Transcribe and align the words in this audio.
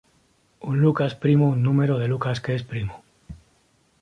Un 0.69 0.79
Lucas 0.81 1.13
primo 1.13 1.49
un 1.49 1.61
número 1.61 1.99
de 1.99 2.07
Lucas 2.07 2.41
que 2.41 2.55
es 2.55 2.63
primo. 2.63 3.03